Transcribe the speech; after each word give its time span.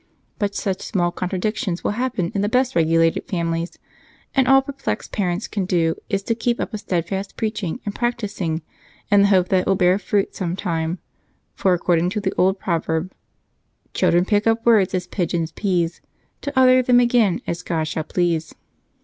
But 0.39 0.55
such 0.55 0.81
small 0.81 1.11
contradictions 1.11 1.83
will 1.83 1.91
happen 1.91 2.31
in 2.33 2.41
the 2.41 2.49
best 2.49 2.75
regulated 2.75 3.27
families, 3.27 3.77
and 4.33 4.47
all 4.47 4.63
perplexed 4.63 5.11
parents 5.11 5.47
can 5.47 5.65
do 5.67 5.95
is 6.09 6.23
to 6.23 6.33
keep 6.33 6.59
up 6.59 6.73
a 6.73 6.79
steadfast 6.79 7.37
preaching 7.37 7.79
and 7.85 7.93
practicing 7.93 8.63
in 9.11 9.21
the 9.21 9.27
hope 9.27 9.49
that 9.49 9.59
it 9.59 9.67
will 9.67 9.75
bear 9.75 9.99
fruit 9.99 10.33
sometime, 10.33 10.97
for 11.53 11.75
according 11.75 12.09
to 12.09 12.21
an 12.25 12.31
old 12.35 12.57
proverb, 12.59 13.13
Children 13.93 14.25
pick 14.25 14.47
up 14.47 14.65
words 14.65 14.95
as 14.95 15.05
pigeons 15.05 15.51
pease, 15.51 16.01
To 16.41 16.59
utter 16.59 16.81
them 16.81 16.99
again 16.99 17.43
as 17.45 17.61
God 17.61 17.83
shall 17.83 18.03
please. 18.03 18.55